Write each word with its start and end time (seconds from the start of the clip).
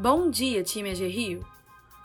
Bom 0.00 0.30
dia, 0.30 0.62
time 0.62 0.92
AG 0.92 1.08
Rio! 1.08 1.44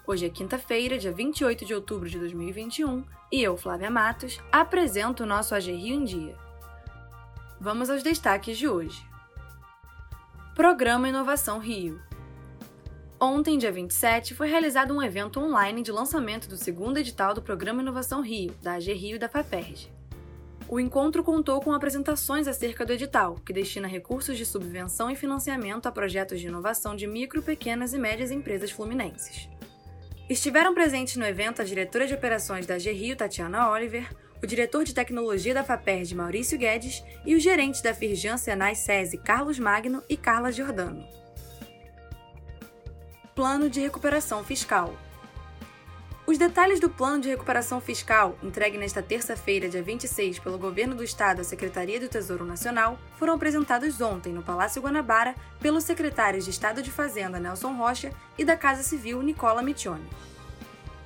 Hoje 0.08 0.26
é 0.26 0.30
quinta-feira, 0.30 0.98
dia 0.98 1.12
28 1.12 1.64
de 1.64 1.76
outubro 1.76 2.10
de 2.10 2.18
2021, 2.18 3.04
e 3.32 3.44
eu, 3.44 3.56
Flávia 3.56 3.92
Matos, 3.92 4.42
apresento 4.52 5.22
o 5.22 5.28
nosso 5.28 5.54
AG 5.54 5.72
Rio 5.72 5.94
em 5.98 6.04
Dia. 6.04 6.36
Vamos 7.62 7.92
aos 7.92 8.02
destaques 8.02 8.58
de 8.58 8.68
hoje. 8.68 9.06
Programa 10.56 11.08
Inovação 11.08 11.60
Rio. 11.60 12.02
Ontem, 13.22 13.60
dia 13.60 13.72
27, 13.72 14.34
foi 14.34 14.50
realizado 14.50 14.92
um 14.92 15.00
evento 15.02 15.40
online 15.40 15.84
de 15.84 15.92
lançamento 15.92 16.50
do 16.50 16.58
segundo 16.58 16.98
edital 16.98 17.36
do 17.36 17.44
Programa 17.44 17.84
Inovação 17.84 18.22
Rio, 18.24 18.56
da 18.60 18.74
AG 18.74 18.92
Rio 18.92 19.18
e 19.18 19.20
da 19.20 19.30
FAPERJ. 19.30 19.92
O 20.74 20.80
encontro 20.80 21.24
contou 21.24 21.62
com 21.62 21.72
apresentações 21.72 22.48
acerca 22.48 22.84
do 22.84 22.94
edital, 22.94 23.36
que 23.46 23.54
destina 23.54 23.88
recursos 23.88 24.36
de 24.36 24.44
subvenção 24.44 25.08
e 25.12 25.16
financiamento 25.16 25.86
a 25.86 25.92
projetos 25.92 26.40
de 26.40 26.48
inovação 26.48 26.96
de 26.96 27.06
micro, 27.06 27.44
pequenas 27.44 27.94
e 27.94 28.00
médias 28.00 28.32
empresas 28.32 28.72
fluminenses. 28.72 29.48
Estiveram 30.28 30.74
presentes 30.74 31.16
no 31.16 31.28
evento 31.28 31.62
a 31.62 31.64
diretora 31.64 32.08
de 32.08 32.16
operações 32.16 32.66
da 32.66 32.76
Rio, 32.76 33.16
Tatiana 33.16 33.70
Oliver, 33.70 34.10
o 34.42 34.48
diretor 34.48 34.84
de 34.84 34.96
tecnologia 34.96 35.54
da 35.54 35.64
FAPERJ, 35.64 36.16
Maurício 36.16 36.58
Guedes, 36.58 37.04
e 37.24 37.36
os 37.36 37.44
gerentes 37.44 37.84
da 37.84 37.94
Firjan 37.94 38.38
Senai 38.38 38.74
SESI, 38.74 39.20
Carlos 39.20 39.60
Magno 39.60 40.02
e 40.10 40.18
Carla 40.18 40.52
Giordano. 40.52 41.06
Plano 43.36 43.70
de 43.70 43.80
Recuperação 43.80 44.44
Fiscal 44.44 44.98
os 46.26 46.38
detalhes 46.38 46.80
do 46.80 46.90
plano 46.90 47.22
de 47.22 47.28
recuperação 47.28 47.82
fiscal, 47.82 48.38
entregue 48.42 48.78
nesta 48.78 49.04
terça-feira, 49.04 49.68
dia 49.68 49.84
26, 49.84 50.40
pelo 50.40 50.58
Governo 50.58 50.96
do 50.96 51.04
Estado 51.04 51.42
à 51.42 51.44
Secretaria 51.44 52.00
do 52.00 52.08
Tesouro 52.08 52.46
Nacional, 52.46 52.98
foram 53.20 53.34
apresentados 53.34 54.00
ontem 54.00 54.32
no 54.32 54.42
Palácio 54.42 54.82
Guanabara 54.82 55.36
pelos 55.60 55.84
secretários 55.84 56.46
de 56.46 56.52
Estado 56.52 56.82
de 56.82 56.90
Fazenda 56.90 57.42
Nelson 57.42 57.74
Rocha 57.74 58.14
e 58.38 58.46
da 58.46 58.56
Casa 58.56 58.84
Civil 58.84 59.22
Nicola 59.22 59.62
Missione. 59.62 60.08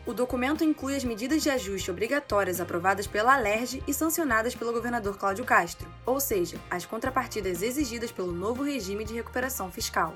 O 0.06 0.14
documento 0.14 0.64
inclui 0.64 0.95
as 0.95 1.04
medidas 1.04 1.42
de 1.42 1.50
ajuste 1.50 1.90
obrigatórias 1.90 2.62
aprovadas 2.62 3.08
pela 3.08 3.34
Alerj 3.34 3.84
e 3.88 3.94
sancionadas 3.94 4.54
pelo 4.54 4.72
governador 4.72 5.18
Cláudio 5.18 5.44
Castro, 5.44 5.90
ou 6.06 6.20
seja, 6.20 6.58
as 6.70 6.86
contrapartidas 6.86 7.64
exigidas 7.64 8.12
pelo 8.12 8.32
novo 8.32 8.64
regime 8.64 9.04
de 9.04 9.16
recuperação 9.16 9.72
fiscal. 9.72 10.16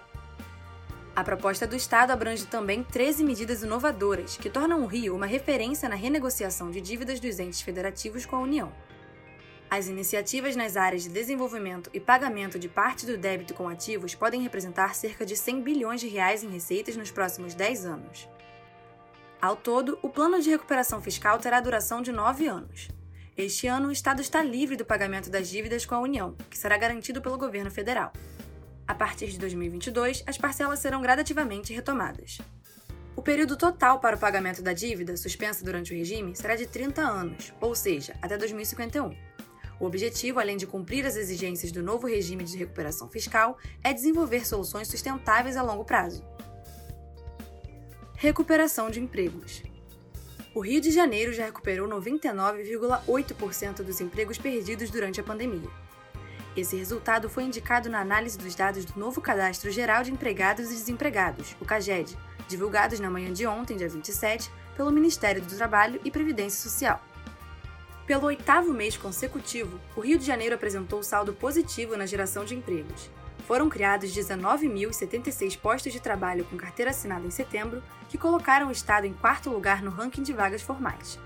A 1.13 1.25
proposta 1.25 1.67
do 1.67 1.75
Estado 1.75 2.11
abrange 2.11 2.45
também 2.45 2.83
13 2.83 3.25
medidas 3.25 3.63
inovadoras 3.63 4.37
que 4.37 4.49
tornam 4.49 4.81
o 4.81 4.85
Rio 4.85 5.13
uma 5.13 5.25
referência 5.25 5.89
na 5.89 5.95
renegociação 5.95 6.71
de 6.71 6.79
dívidas 6.79 7.19
dos 7.19 7.37
entes 7.37 7.61
federativos 7.61 8.25
com 8.25 8.37
a 8.37 8.41
União. 8.41 8.71
As 9.69 9.87
iniciativas 9.87 10.55
nas 10.55 10.77
áreas 10.77 11.03
de 11.03 11.09
desenvolvimento 11.09 11.89
e 11.93 11.99
pagamento 11.99 12.57
de 12.57 12.69
parte 12.69 13.05
do 13.05 13.17
débito 13.17 13.53
com 13.53 13.67
ativos 13.67 14.15
podem 14.15 14.41
representar 14.41 14.95
cerca 14.95 15.25
de 15.25 15.35
100 15.35 15.61
bilhões 15.61 15.99
de 15.99 16.07
reais 16.07 16.43
em 16.43 16.49
receitas 16.49 16.95
nos 16.95 17.11
próximos 17.11 17.53
10 17.53 17.85
anos. 17.85 18.29
Ao 19.41 19.57
todo, 19.57 19.99
o 20.01 20.09
plano 20.09 20.41
de 20.41 20.49
recuperação 20.49 21.01
fiscal 21.01 21.39
terá 21.39 21.59
duração 21.59 22.01
de 22.01 22.13
9 22.13 22.47
anos. 22.47 22.87
Este 23.35 23.67
ano, 23.67 23.89
o 23.89 23.91
Estado 23.91 24.21
está 24.21 24.41
livre 24.41 24.77
do 24.77 24.85
pagamento 24.85 25.29
das 25.29 25.49
dívidas 25.49 25.85
com 25.85 25.95
a 25.95 25.99
União, 25.99 26.35
que 26.49 26.57
será 26.57 26.77
garantido 26.77 27.21
pelo 27.21 27.37
governo 27.37 27.71
federal. 27.71 28.13
A 28.92 28.94
partir 28.94 29.28
de 29.28 29.39
2022, 29.39 30.22
as 30.28 30.38
parcelas 30.38 30.80
serão 30.80 31.02
gradativamente 31.02 31.72
retomadas. 31.72 32.39
O 33.16 33.22
período 33.22 33.56
total 33.56 34.02
para 34.02 34.17
o 34.17 34.20
pagamento 34.20 34.61
da 34.61 34.73
dívida 34.73 35.16
suspensa 35.16 35.64
durante 35.64 35.94
o 35.94 35.97
regime 35.97 36.36
será 36.36 36.58
de 36.58 36.67
30 36.67 37.02
anos, 37.02 37.53
ou 37.62 37.73
seja, 37.73 38.17
até 38.22 38.38
2051. 38.38 39.16
O 39.80 39.86
objetivo, 39.86 40.42
além 40.42 40.58
de 40.58 40.67
cumprir 40.67 41.06
as 41.06 41.16
exigências 41.16 41.72
do 41.72 41.81
novo 41.81 42.06
regime 42.06 42.44
de 42.44 42.58
recuperação 42.58 43.09
fiscal, 43.09 43.58
é 43.81 43.94
desenvolver 43.94 44.45
soluções 44.45 44.89
sustentáveis 44.89 45.56
a 45.56 45.64
longo 45.64 45.86
prazo. 45.86 46.22
Recuperação 48.18 48.90
de 48.90 49.00
empregos. 49.00 49.63
O 50.53 50.59
Rio 50.59 50.81
de 50.81 50.91
Janeiro 50.91 51.31
já 51.31 51.46
recuperou 51.46 51.88
99,8% 51.88 53.84
dos 53.84 54.01
empregos 54.01 54.38
perdidos 54.38 54.90
durante 54.90 55.22
a 55.22 55.24
pandemia. 55.24 55.69
Esse 56.56 56.75
resultado 56.75 57.29
foi 57.29 57.44
indicado 57.44 57.89
na 57.89 58.01
análise 58.01 58.38
dos 58.38 58.53
dados 58.53 58.84
do 58.84 59.00
novo 59.00 59.22
Cadastro 59.22 59.72
Geral 59.72 60.03
de 60.03 60.12
Empregados 60.12 60.66
e 60.66 60.75
Desempregados, 60.75 61.56
o 61.62 61.66
CAGED, 61.66 62.17
divulgados 62.47 63.00
na 63.00 63.09
manhã 63.09 63.31
de 63.31 63.47
ontem, 63.47 63.78
dia 63.78 63.88
27, 63.88 64.51
pelo 64.75 64.91
Ministério 64.91 65.41
do 65.41 65.56
Trabalho 65.56 66.01
e 66.03 66.12
Previdência 66.12 66.62
Social. 66.69 67.01
Pelo 68.06 68.25
oitavo 68.25 68.73
mês 68.73 68.97
consecutivo, 68.97 69.79
o 69.95 70.01
Rio 70.01 70.19
de 70.19 70.25
Janeiro 70.25 70.53
apresentou 70.53 71.01
saldo 71.01 71.34
positivo 71.34 71.95
na 71.95 72.06
geração 72.06 72.44
de 72.44 72.53
empregos. 72.53 73.09
Foram 73.47 73.69
criados 73.69 74.13
19.076 74.13 75.57
postos 75.57 75.94
de 75.94 76.01
trabalho 76.01 76.44
com 76.45 76.57
carteira 76.57 76.91
assinada 76.91 77.25
em 77.25 77.31
setembro, 77.31 77.81
que 78.09 78.18
colocaram 78.18 78.68
o 78.68 78.72
estado 78.72 79.07
em 79.07 79.13
quarto 79.13 79.50
lugar 79.50 79.81
no 79.81 79.89
ranking 79.89 80.23
de 80.23 80.33
vagas 80.33 80.62
formais. 80.62 81.18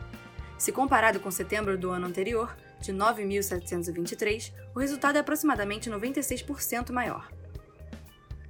Se 0.58 0.72
comparado 0.72 1.20
com 1.20 1.30
setembro 1.30 1.78
do 1.78 1.92
ano 1.92 2.08
anterior, 2.08 2.56
de 2.80 2.94
9.723, 2.94 4.54
o 4.74 4.80
resultado 4.80 5.18
é 5.18 5.20
aproximadamente 5.20 5.90
96% 5.90 6.92
maior. 6.92 7.30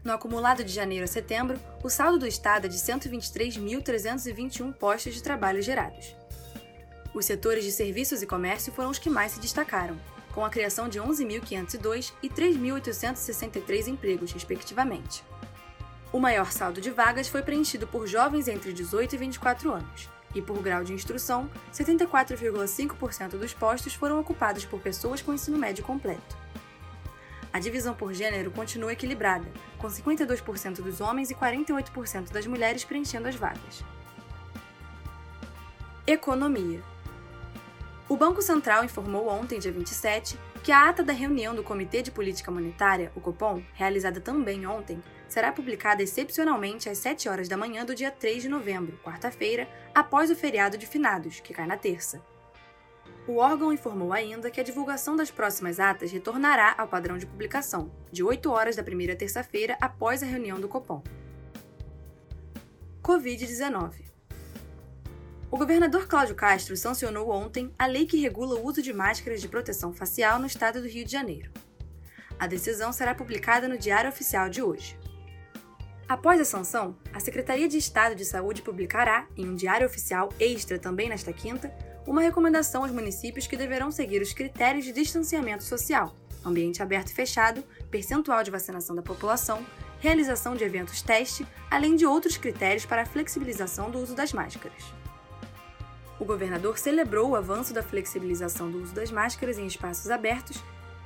No 0.03 0.13
acumulado 0.13 0.63
de 0.63 0.71
janeiro 0.71 1.03
a 1.05 1.07
setembro, 1.07 1.59
o 1.83 1.89
saldo 1.89 2.19
do 2.19 2.27
Estado 2.27 2.67
é 2.67 2.69
de 2.69 2.77
123.321 2.77 4.71
postos 4.73 5.15
de 5.15 5.23
trabalho 5.23 5.63
gerados. 5.63 6.15
Os 7.11 7.25
setores 7.25 7.63
de 7.63 7.71
serviços 7.71 8.21
e 8.21 8.27
comércio 8.27 8.71
foram 8.71 8.91
os 8.91 8.99
que 8.99 9.09
mais 9.09 9.31
se 9.31 9.39
destacaram, 9.39 9.97
com 10.31 10.45
a 10.45 10.49
criação 10.49 10.87
de 10.87 10.99
11.502 10.99 12.13
e 12.21 12.29
3.863 12.29 13.87
empregos, 13.87 14.31
respectivamente. 14.31 15.23
O 16.13 16.19
maior 16.19 16.51
saldo 16.51 16.79
de 16.79 16.91
vagas 16.91 17.27
foi 17.27 17.41
preenchido 17.41 17.87
por 17.87 18.05
jovens 18.05 18.47
entre 18.47 18.73
18 18.73 19.15
e 19.15 19.17
24 19.17 19.71
anos, 19.71 20.09
e 20.35 20.41
por 20.41 20.61
grau 20.61 20.83
de 20.83 20.93
instrução, 20.93 21.49
74,5% 21.73 23.37
dos 23.37 23.53
postos 23.53 23.95
foram 23.95 24.19
ocupados 24.19 24.65
por 24.65 24.79
pessoas 24.81 25.21
com 25.21 25.33
ensino 25.33 25.57
médio 25.57 25.83
completo. 25.83 26.37
A 27.51 27.59
divisão 27.59 27.95
por 27.95 28.13
gênero 28.13 28.51
continua 28.51 28.91
equilibrada, 28.91 29.49
com 29.77 29.87
52% 29.87 30.81
dos 30.81 30.99
homens 30.99 31.31
e 31.31 31.35
48% 31.35 32.31
das 32.31 32.45
mulheres 32.45 32.83
preenchendo 32.83 33.29
as 33.29 33.35
vagas. 33.35 33.81
Economia. 36.05 36.83
O 38.09 38.17
Banco 38.17 38.41
Central 38.41 38.83
informou 38.83 39.29
ontem, 39.29 39.57
dia 39.57 39.71
27, 39.71 40.37
que 40.61 40.71
a 40.71 40.89
ata 40.89 41.01
da 41.01 41.13
reunião 41.13 41.55
do 41.55 41.63
Comitê 41.63 42.01
de 42.01 42.11
Política 42.11 42.51
Monetária, 42.51 43.11
o 43.15 43.21
Copom, 43.21 43.63
realizada 43.73 44.19
também 44.19 44.67
ontem, 44.67 45.01
será 45.27 45.51
publicada 45.51 46.03
excepcionalmente 46.03 46.89
às 46.89 46.97
7 46.97 47.27
horas 47.27 47.47
da 47.47 47.57
manhã 47.57 47.85
do 47.85 47.95
dia 47.95 48.11
3 48.11 48.43
de 48.43 48.49
novembro, 48.49 48.99
quarta-feira, 49.03 49.67
após 49.93 50.29
o 50.29 50.35
feriado 50.35 50.77
de 50.77 50.85
finados, 50.85 51.39
que 51.39 51.53
cai 51.53 51.65
na 51.65 51.77
terça. 51.77 52.21
O 53.27 53.37
órgão 53.37 53.73
informou 53.73 54.13
ainda 54.13 54.51
que 54.51 54.59
a 54.59 54.63
divulgação 54.63 55.15
das 55.15 55.31
próximas 55.31 55.79
atas 55.79 56.11
retornará 56.11 56.75
ao 56.77 56.87
padrão 56.87 57.17
de 57.17 57.25
publicação, 57.25 57.91
de 58.11 58.23
8 58.23 58.51
horas 58.51 58.75
da 58.75 58.83
primeira 58.83 59.15
terça-feira 59.15 59.77
após 59.81 60.21
a 60.21 60.25
reunião 60.25 60.59
do 60.59 60.67
Copom. 60.67 61.03
Covid-19 63.01 64.05
o 65.55 65.57
governador 65.57 66.05
Cláudio 66.05 66.35
Castro 66.35 66.75
sancionou 66.75 67.29
ontem 67.29 67.71
a 67.79 67.85
lei 67.85 68.05
que 68.05 68.19
regula 68.19 68.55
o 68.55 68.65
uso 68.65 68.81
de 68.81 68.91
máscaras 68.91 69.39
de 69.39 69.47
proteção 69.47 69.93
facial 69.93 70.37
no 70.37 70.47
estado 70.47 70.81
do 70.81 70.87
Rio 70.87 71.05
de 71.05 71.11
Janeiro. 71.13 71.49
A 72.37 72.45
decisão 72.45 72.91
será 72.91 73.15
publicada 73.15 73.65
no 73.65 73.77
Diário 73.77 74.09
Oficial 74.09 74.49
de 74.49 74.61
hoje. 74.61 74.99
Após 76.07 76.39
a 76.39 76.45
sanção, 76.45 76.95
a 77.11 77.19
Secretaria 77.19 77.67
de 77.67 77.79
Estado 77.79 78.13
de 78.13 78.23
Saúde 78.23 78.61
publicará, 78.61 79.25
em 79.35 79.49
um 79.49 79.55
diário 79.55 79.87
oficial 79.87 80.29
extra 80.39 80.77
também 80.77 81.09
nesta 81.09 81.33
quinta, 81.33 81.73
uma 82.05 82.21
recomendação 82.21 82.83
aos 82.83 82.91
municípios 82.91 83.47
que 83.47 83.57
deverão 83.57 83.89
seguir 83.89 84.21
os 84.21 84.31
critérios 84.31 84.85
de 84.85 84.91
distanciamento 84.91 85.63
social, 85.63 86.15
ambiente 86.45 86.83
aberto 86.83 87.09
e 87.09 87.15
fechado, 87.15 87.63
percentual 87.89 88.43
de 88.43 88.51
vacinação 88.51 88.95
da 88.95 89.01
população, 89.01 89.65
realização 89.99 90.55
de 90.55 90.63
eventos 90.63 91.01
teste, 91.01 91.43
além 91.71 91.95
de 91.95 92.05
outros 92.05 92.37
critérios 92.37 92.85
para 92.85 93.01
a 93.01 93.05
flexibilização 93.07 93.89
do 93.89 93.97
uso 93.97 94.13
das 94.13 94.31
máscaras. 94.31 94.83
O 96.19 96.23
governador 96.23 96.77
celebrou 96.77 97.31
o 97.31 97.35
avanço 97.35 97.73
da 97.73 97.81
flexibilização 97.81 98.69
do 98.69 98.79
uso 98.79 98.93
das 98.93 99.09
máscaras 99.09 99.57
em 99.57 99.65
espaços 99.65 100.11
abertos 100.11 100.61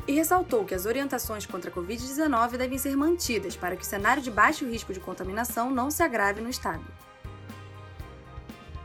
e 0.09 0.11
ressaltou 0.11 0.65
que 0.65 0.73
as 0.73 0.87
orientações 0.87 1.45
contra 1.45 1.69
a 1.69 1.73
Covid-19 1.73 2.57
devem 2.57 2.79
ser 2.79 2.97
mantidas 2.97 3.55
para 3.55 3.75
que 3.75 3.83
o 3.83 3.85
cenário 3.85 4.23
de 4.23 4.31
baixo 4.31 4.65
risco 4.65 4.91
de 4.91 4.99
contaminação 4.99 5.69
não 5.69 5.91
se 5.91 6.01
agrave 6.01 6.41
no 6.41 6.49
estado. 6.49 6.83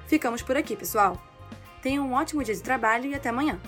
Ficamos 0.07 0.43
por 0.43 0.55
aqui, 0.55 0.77
pessoal. 0.77 1.19
Tenham 1.81 2.07
um 2.07 2.13
ótimo 2.13 2.45
dia 2.45 2.55
de 2.55 2.63
trabalho 2.63 3.07
e 3.07 3.15
até 3.15 3.31
amanhã! 3.31 3.59